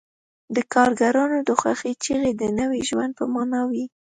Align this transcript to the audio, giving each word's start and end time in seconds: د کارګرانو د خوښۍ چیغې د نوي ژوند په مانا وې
د 0.55 0.57
کارګرانو 0.73 1.39
د 1.47 1.49
خوښۍ 1.59 1.93
چیغې 2.03 2.31
د 2.41 2.43
نوي 2.59 2.81
ژوند 2.89 3.11
په 3.19 3.25
مانا 3.33 3.61
وې 3.69 3.85